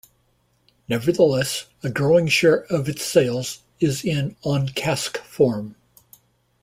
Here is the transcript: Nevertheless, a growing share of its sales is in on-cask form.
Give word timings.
Nevertheless, 0.89 1.67
a 1.83 1.91
growing 1.91 2.27
share 2.27 2.63
of 2.73 2.89
its 2.89 3.05
sales 3.05 3.59
is 3.79 4.03
in 4.03 4.35
on-cask 4.41 5.19
form. 5.19 5.75